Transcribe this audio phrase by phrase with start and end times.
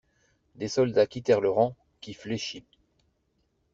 [0.55, 2.65] Des soldats quittèrent le rang, qui fléchit.